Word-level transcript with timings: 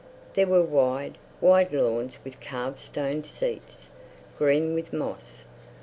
There 0.33 0.47
were 0.47 0.63
wide, 0.63 1.19
wide 1.41 1.71
lawns 1.73 2.17
with 2.23 2.41
carved 2.41 2.79
stone 2.79 3.23
seats, 3.23 3.89
green 4.39 4.73
with 4.73 4.91
moss. 4.91 5.43